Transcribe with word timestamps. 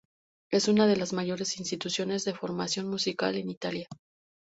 Es 0.49 0.67
una 0.67 0.87
de 0.87 0.95
las 0.97 1.13
mayores 1.13 1.59
instituciones 1.59 2.25
de 2.25 2.33
formación 2.33 2.89
musical 2.89 3.35
en 3.35 3.51
Italia. 3.51 3.87